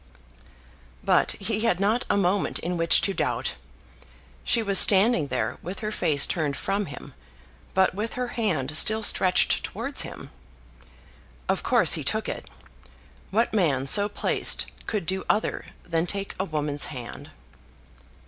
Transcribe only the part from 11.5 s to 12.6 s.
course he took it.